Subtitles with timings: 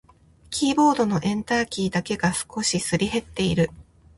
[0.49, 3.69] キーボードのエンターキーだけが少しすり減っている。